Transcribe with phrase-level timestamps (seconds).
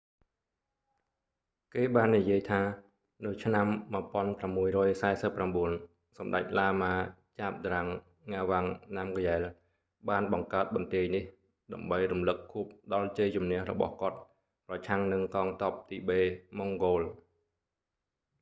[1.73, 2.61] គេបាននិយាយថា
[3.25, 3.67] នៅឆ្នាំ
[4.79, 6.93] 1649 សម្តេចឡាម៉ា
[7.37, 7.89] zhabdrung
[8.29, 9.43] ngawang namgyel
[10.09, 11.23] បានបង្កើតបន្ទាយនេះ
[11.73, 14.17] ដើម្បីរំលឹកខួបដល់ជ័យជម្នះរបស់គាត់
[14.67, 16.19] ប្រឆាំងនឹងកងទ័ពទីបេ-
[16.57, 17.01] ម៉ុងហ្គោល